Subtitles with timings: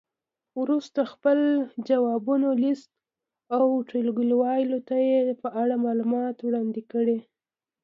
[0.61, 1.37] وروسته خپل
[1.87, 2.89] ځوابونه لیست
[3.55, 7.17] او ټولګیوالو ته یې په اړه معلومات وړاندې کړئ.